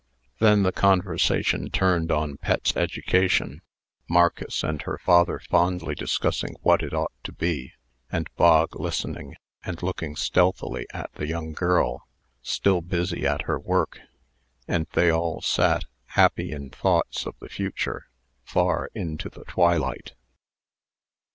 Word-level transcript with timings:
Then 0.39 0.63
the 0.63 0.71
conversation 0.71 1.69
turned 1.69 2.11
on 2.11 2.37
Pet's 2.37 2.75
education; 2.75 3.61
Marcus 4.09 4.63
and 4.63 4.81
her 4.81 4.97
father 4.97 5.39
fondly 5.47 5.93
discussing 5.93 6.55
what 6.63 6.81
it 6.81 6.91
ought 6.91 7.11
to 7.23 7.31
be, 7.31 7.73
and 8.11 8.27
Bog 8.35 8.75
listening, 8.79 9.35
and 9.63 9.83
looking 9.83 10.15
stealthily 10.15 10.87
at 10.91 11.13
the 11.13 11.27
young 11.27 11.51
girl, 11.53 12.07
still 12.41 12.81
busy 12.81 13.27
at 13.27 13.43
her 13.43 13.59
work; 13.59 13.99
and 14.67 14.87
they 14.93 15.11
all 15.11 15.39
sat, 15.39 15.83
happy 16.05 16.51
in 16.51 16.71
thoughts 16.71 17.27
of 17.27 17.35
the 17.39 17.47
future, 17.47 18.07
far 18.43 18.89
into 18.95 19.29
the 19.29 19.43
twilight. 19.45 20.13